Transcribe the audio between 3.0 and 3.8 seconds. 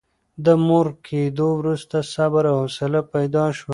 پیدا شوه.